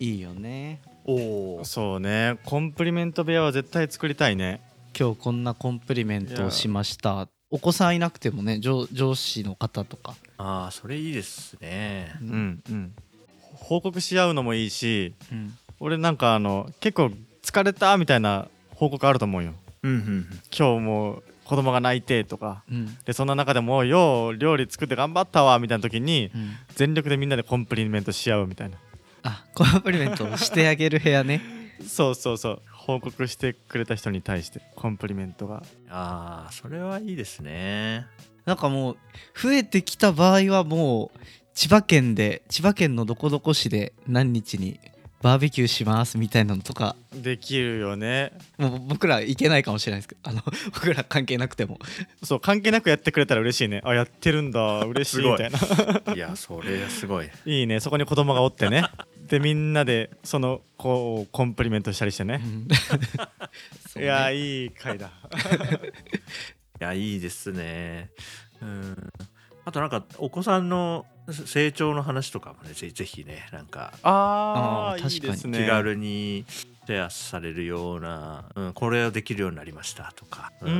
[0.00, 0.82] いいよね。
[1.04, 2.38] おおそうね。
[2.44, 4.60] コンプリメント部屋は絶対作りたいね。
[4.98, 12.12] 今日こんなコンプリメントをしましたお子さんいなくてもね上上司の方とか、ああそれいいですね。
[12.20, 12.92] うんうん。
[13.54, 15.56] 報告し合うのもいいしうん。
[15.78, 17.10] 俺なんかあの結構
[17.42, 19.52] 疲れたみたいな報告あると思うよ。
[19.82, 22.64] うんうん今日もう子供が泣いてとか。
[22.68, 22.98] うん。
[23.04, 26.56] でそんな中でも「よう料理作って頑張ったわ」みたいな時にうん。
[26.74, 28.76] 全力でみんなでコンプリメントし合うみたいな。
[29.22, 31.40] あコンプリメントしてあげる部屋ね。
[31.86, 35.64] そうそうそう報告してくれた人に対してコンプリメントが。
[35.88, 38.06] ああそれはいいですね。
[38.44, 38.96] なんかもう
[39.34, 41.18] 増えてきた場合はもう
[41.52, 44.78] 千葉県で千葉県のどこどこ市で何日に
[45.20, 46.94] バーベキューしますみたいなのとか。
[47.12, 48.30] できるよね。
[48.56, 50.20] もう僕ら行けないかもしれないですけど。
[50.22, 51.80] あの 僕ら関係なくても。
[52.22, 53.80] そう関係なくやってくれたら嬉しいね。
[53.84, 54.84] あやってるんだ。
[54.84, 55.28] 嬉しい。
[55.28, 56.14] みたいな。
[56.14, 57.30] いやそれすごい。
[57.46, 57.80] いいね。
[57.80, 58.84] そこに子供がおってね
[59.28, 62.40] でみんなでそのこうコンプリメントしたりしてね。
[62.42, 62.68] うん。
[64.02, 65.10] いやいい回だ。
[66.80, 68.10] いやいいですね。
[68.60, 69.12] うん。
[69.64, 73.92] あとなんかお子さんの成長の話とかもねぜぜひねなんか。
[74.02, 75.58] あーあーいいですね。
[75.58, 76.44] 気軽に
[76.86, 80.68] シェアされるような、うん、これをできるようになりましたとか、うん。
[80.68, 80.76] うん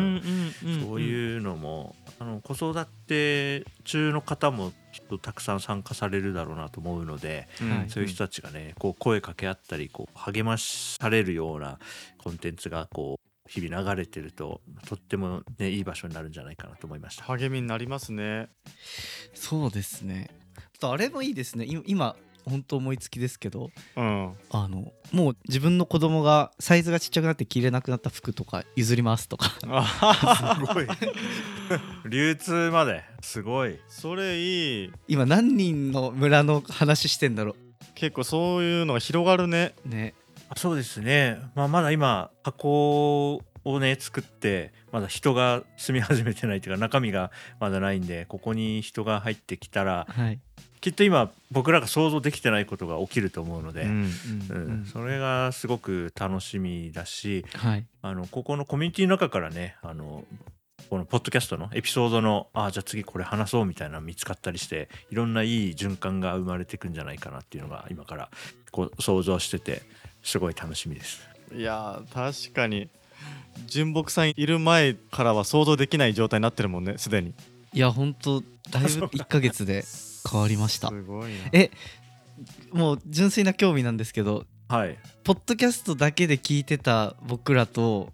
[0.64, 7.90] うんそういうのもあの子育て中の方もきっとたくさん参加されるだろうなと思うので、うんはい。
[7.90, 11.78] そういう人たちがねこう声かけ合ったりこう励まされるような
[12.18, 17.24] コンテンツがこう日々流れてるととっても、ね、いい場所になるんじゃないかなと思いました。
[17.24, 18.48] 励みになりますね。
[19.34, 20.30] そうですね。
[20.56, 21.64] あとあれもいいですね。
[21.64, 22.16] い今
[22.48, 24.34] 本当思いつきですけどうん。
[24.50, 29.52] あのもう自分の子供がサイズがちっちゃくなって着れなくなった服とか譲りますとか。
[29.68, 30.86] あすごい。
[32.08, 33.78] 流通まですごい。
[33.88, 34.92] それいい。
[35.08, 37.56] 今何人の村の話してんだろ
[37.94, 39.74] 結構そういうのが広がるね。
[39.84, 40.14] うね。
[40.48, 50.38] あそうですね、まあ、まだ今箱をね作ってまだ人が住み始めてないというか中身がまだないんでここに人が入ってきたらはい
[50.80, 54.10] きっと今僕らが想像できてないことが起きると思うので、うん
[54.50, 57.86] うんそれがすごく楽しみだしはい。
[58.02, 60.24] あのここのコミュニティの中からねあの
[60.88, 68.30] このポッドキャストのエピソードのあじゃあ次これ話そうみたいなの見つかったりしていろんないい循環が生まれていくんじゃないかなっていうのが今から
[68.70, 69.82] こう想像してて
[70.22, 71.28] すごい楽しみです。
[71.54, 72.88] いやー確かに
[73.66, 77.34] 純木さんいる前からは想像できない状態になってるもんねすでに。
[77.72, 79.82] いや本当だいぶ1ヶ月で
[80.28, 80.88] 変わりました。
[80.88, 81.38] すごいな。
[81.52, 81.70] え
[82.72, 84.98] もう純粋な興味なんですけどはい。
[85.24, 88.12] ポッドキャストだけで聞いてた僕らと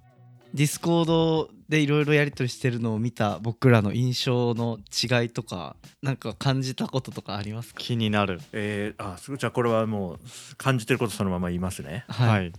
[0.54, 7.80] Discord でいろいろやり取りしてるのを見た僕らの印象の違いとかなんか感じたこととかありますか？
[7.80, 8.40] 気になる。
[8.52, 9.38] えー、あすごい。
[9.38, 10.18] じゃあこれはもう
[10.58, 12.04] 感じてることそのまま言いますね。
[12.08, 12.48] はい。
[12.48, 12.52] い、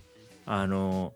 [0.46, 1.12] あの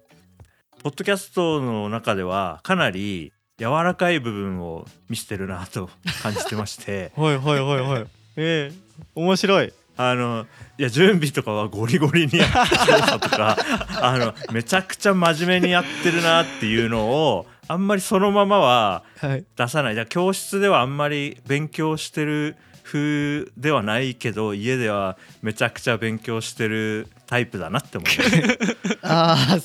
[0.83, 5.91] ポッドキャストの中ではかなり柔らかい部分を見せてるなと
[6.23, 7.11] 感じてまして。
[7.19, 8.07] はいはいはいはい
[8.39, 8.75] えー、
[9.15, 9.73] 面白い。
[10.01, 10.47] あの
[10.79, 13.57] いや準備とかはゴリゴリにやって調査とか
[14.01, 19.45] あのめちゃくちゃ真面目にやってるなっていうのをあんまりそのままははい。
[19.57, 19.95] 出さない。
[19.95, 28.57] じゃあ教室ではあんまり勉強してる風ではないけど家ではめちゃくちゃ勉強してるタイプだなって思いまし
[29.03, 29.59] た あ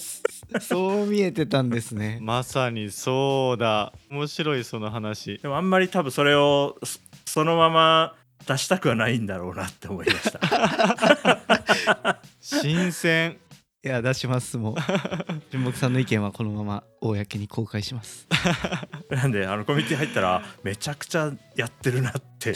[0.55, 2.17] あそう見えてたんですね。
[2.25, 3.93] まさにそうだ。
[4.09, 5.38] 面白いその話。
[5.38, 8.13] でもあんまり多分それをそそのまま
[8.47, 12.19] 出したくはないんだろうなって思いました。
[12.41, 13.38] 新鮮。
[13.86, 14.75] いや出しますもう。
[15.51, 18.29] 純木さんの意見はこのまま公に公開します。
[19.12, 22.53] なんであのコミュニティ入ったらめちゃくちゃやってるなって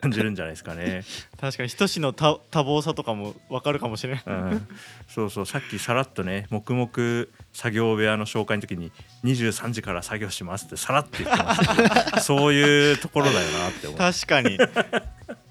[0.00, 1.04] 感じるんじゃないですかね、
[1.38, 4.68] 確かに仁志の多多忙さとかも分かるかもしれないうん、
[5.06, 8.92] そうそうさっきさらっとね黙々作業部屋の紹介の時に
[9.24, 13.98] 23時から作業しますってさらって言ってましたそういうところだよなって思う。
[13.98, 14.58] 確かに。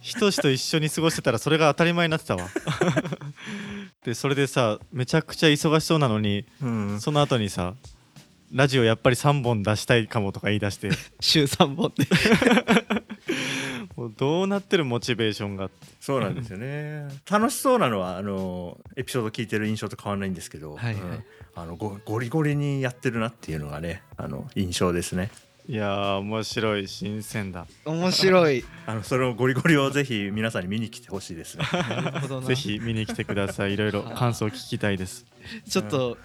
[0.02, 2.48] 仁志と一緒に過ごしてたらそれが当たり前になってたわ。
[4.04, 7.74] でそれでさめちゃくちゃ忙しそうなのにうん、その後にさ
[8.52, 10.90] ラジオやっぱり3本出したいかもとか言い出して。
[11.20, 12.08] 週3本で
[14.08, 15.70] どうなってるモチベーションが？
[16.00, 17.08] そうなんですよね。
[17.30, 21.02] 楽しそうなのはあのエピソード聞いてる印象と変わらないんですけど、はいはい。
[21.02, 21.24] うん
[21.56, 25.30] あのゴゴリゴリにやってるなっていうのがねあの印象ですね。
[25.68, 27.68] いやー面白い新鮮だ。
[27.86, 28.64] 面白い。
[28.86, 31.66] あの そのゴリゴリをぜひ皆さんに見に来てほしいですね。
[32.48, 33.74] ぜひ見に来てください。
[33.74, 35.26] いろいろ感想聞きたいです。
[35.70, 36.18] ちょっと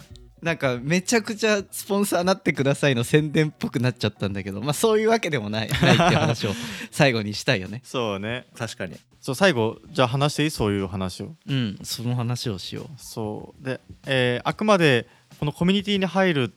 [0.45, 6.51] なんかめちゃくちゃスポンサーなってくださいの宣伝っぽくなっちゃったんだけどまあそういうわけでもないないって話を
[6.93, 7.81] 最後にしたいよね。
[7.83, 8.45] そうね。
[8.55, 8.95] 確かに。
[9.23, 9.35] そう。
[9.35, 10.51] 最後じゃあ話していい？
[10.51, 11.35] そういう話を。
[11.49, 11.79] うん。
[11.83, 13.65] その話をしよそう。
[13.65, 15.09] で、えーあくまで
[15.41, 16.53] このコミュニティに入る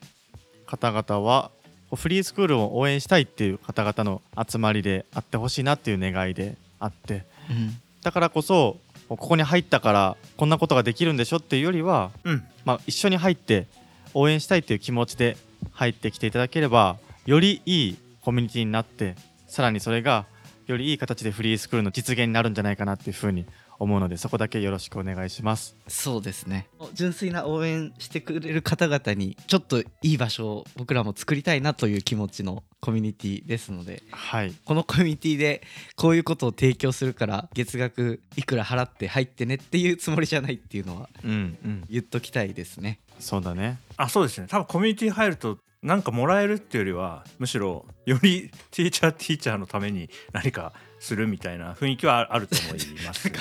[0.66, 1.50] 方々は
[1.96, 7.24] フリースクールを応援したいっていう方々の集まりであってほしいなっていう願いであって。
[7.50, 12.44] う、うん、だからこそここに入ったからこんなことができるんでしょっていうよりは、うん。
[12.66, 13.68] まあ、一緒に入って
[14.14, 15.38] 応援したいっていう気持ちで
[15.72, 19.16] 入ってきていただければよりいいコミュニティになって
[19.48, 20.26] さらにそれが
[20.66, 23.46] よりいい形でフリースクールの実現になるんじゃないかなっていうふうに
[23.80, 25.76] 思うのでそこだけよろしくお願いします。
[25.88, 26.68] そうですね。
[26.94, 34.54] 純粋な応援してくれる方々にちょっといい場所を僕らも作りたいなという気持ちのコミュニティですのではい。
[34.66, 35.62] このコミュニティで
[35.96, 41.84] こういうことを提供するから月額いくら払って入ってねっていうつもりじゃないっていうのはうんうん。
[41.90, 43.00] 言っときたいですね。
[43.20, 43.80] そうだね。
[43.98, 44.48] あそうですね。
[44.50, 53.36] 多分コミュニティ入るとなんかもらえるっていうよりはむしろよりティーチャーティーチャーのために何かするみたいな雰囲気はあると思います、ね、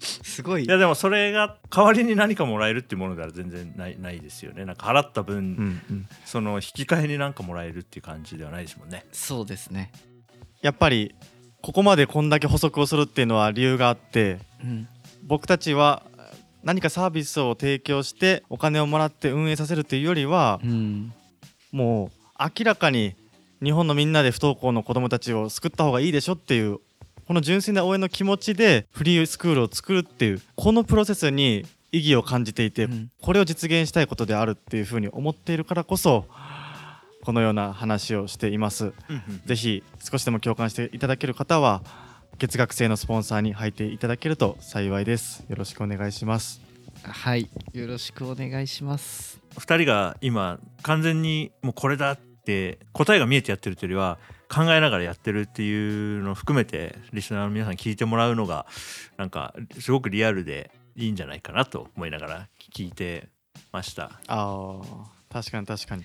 [0.00, 0.64] すごい。
[0.64, 4.64] いやでもそれが代わりに何かもらえるっていうものでは全然ないないですよね。
[4.64, 6.08] なんか払った分、うんうん。
[6.24, 9.04] その引き換えになんかもらえるっていう感じではないですもんね。
[9.12, 9.92] そうですね。
[10.62, 11.14] やっぱり
[11.62, 14.88] ここまでこんだけ補足をするっていうのは理由があってうん。
[15.22, 16.02] 僕たちは
[16.62, 21.12] 何かサービスを提供してお金をもらって運営させるっていうよりはうん。
[21.72, 23.14] もう明らかに
[23.62, 26.78] 日本のみんなで不登校の子どもたちを救った方がいいでしょっていう
[27.26, 36.26] この純粋な応援の気持ちでフリースクールを作るっていうこのプロセスに意義を感じていて、うんこれを実現したいことであるっていうふうに思っているからこそ
[37.24, 38.92] このような話をしています。
[39.46, 41.82] ぜひ少しでも共感していただける方は
[42.38, 45.44] 月額制のスポンサーに入っていただけると幸いです。
[45.48, 46.66] よろしくお願いします。
[47.02, 54.18] はいよろしくお願いします2人が今完全にもうこれだって答えが見えてやってるというよりは
[54.48, 58.66] 考えながらやってるっていうのを含めてリスナーの皆さんに聞いてもらうのが
[59.16, 63.28] なんかすごくリアルでいいんじゃないかなと思いながら聞いて
[63.72, 64.12] ました。
[64.28, 64.80] ああ
[65.32, 66.04] 確かに確かに。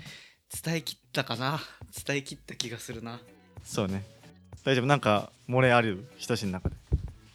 [0.64, 1.60] 伝えきったかな？
[2.06, 3.22] 伝えきった気がするな。
[3.64, 4.04] そうね。
[4.66, 4.86] 大丈夫。
[4.86, 6.76] なんか漏れある人志の中で。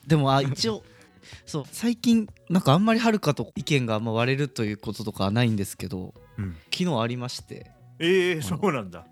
[0.07, 0.83] でもあ一応
[1.47, 6.57] そう最近なんかあんまりはるかと意見があんま割れるということとかはないんですけどうん。
[6.73, 9.07] 昨日ありましてえー、そうなんだ。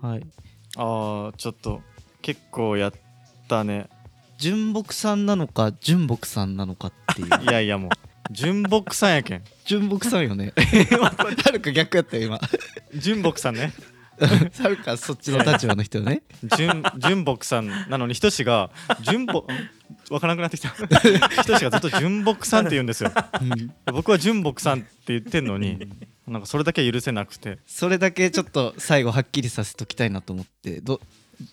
[0.00, 0.22] はい。
[0.76, 1.82] ああちょっと
[2.22, 2.92] 結構やっ
[3.48, 3.88] たね。
[4.38, 7.28] 純木さんなのか純木さんなのかっていう。
[7.44, 7.90] いやいやもう
[8.30, 9.42] 純木さんやけん。
[9.64, 10.52] 純木さんよね。
[10.96, 12.40] はるか逆やったよ今。
[12.94, 13.72] 純木さんね。
[14.20, 16.22] はるかそっちの立場の人ね。
[16.56, 18.70] 純純木さんなのに人志が
[19.00, 19.46] 純木
[20.10, 20.68] わからなくなってきた。
[21.42, 23.12] 人志がずっと純木さんって言うんですよ。
[23.40, 23.74] うん。
[23.92, 25.88] 僕は純木さんって言ってんのに
[26.30, 27.58] なんかそれだけは許せなくて。
[27.66, 30.80] それだけちょっと最後はっきりさせときたいなと思って。
[30.80, 31.00] ど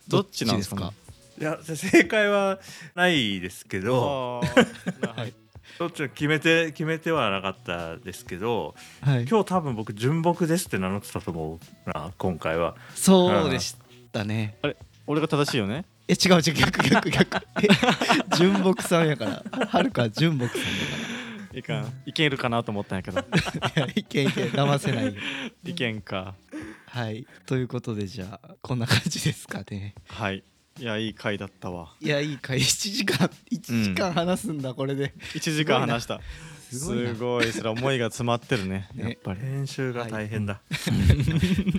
[0.08, 0.86] どっちなんですか？
[0.86, 0.92] ね
[1.40, 2.60] いや正解は
[2.96, 5.34] ないですけどはい。
[5.78, 9.26] どっちも決めて決めてはなかったですけどはい。
[9.28, 12.76] 今日多分僕純木ですって名乗ってたと思うな今回は。
[12.96, 13.76] そうでし
[14.12, 14.58] たね。
[15.06, 15.86] 俺が正しいよね？
[16.10, 17.38] え違う違う逆逆逆。
[17.62, 17.68] え
[18.38, 19.68] 純木さんやから。
[19.68, 20.62] はるかは純木さん
[21.58, 22.04] いかん。
[22.06, 23.20] いけるかなと思ったんやけど。
[23.96, 25.14] いけいけ騙せないよ。
[25.66, 26.36] いけんか。
[26.86, 27.26] はい。
[27.46, 29.96] ということでじゃあこんな感じですかね。
[30.08, 30.44] はい。
[30.80, 31.96] いやいい回だったわ。
[32.00, 32.60] いやいいか1
[32.94, 35.14] 時間1時間話すんだ、これで。
[35.34, 36.22] 1時間話した。
[36.70, 37.10] すごいな。
[37.10, 39.04] すごいそれ思いが詰まってるね ね。
[39.04, 39.40] やっぱり。
[39.40, 40.62] 編集が大変だ、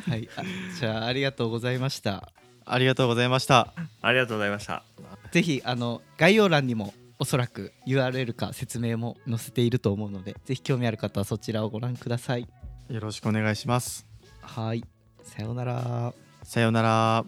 [0.09, 0.29] はい。
[0.37, 0.43] あ
[0.79, 2.33] じゃあありがとうございました。
[2.65, 3.73] ありがとうございました。
[4.03, 4.83] ありがとうございました。
[5.31, 12.49] ぜひあの概要欄にもおそらく URL か説明も載せていると思うのでぜひ興味ある方はそちらをご覧ください。
[12.89, 14.07] よろしくお願いします。
[14.41, 14.85] はい。
[15.23, 16.15] さようなら。
[16.43, 17.25] さようなら